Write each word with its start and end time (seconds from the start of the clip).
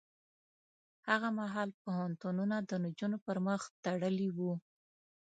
هغه 1.07 1.29
مهال 1.39 1.69
پوهنتونونه 1.81 2.55
د 2.69 2.71
نجونو 2.83 3.17
پر 3.25 3.37
مخ 3.45 3.61
تړلي 3.83 4.29
وو. 4.37 4.53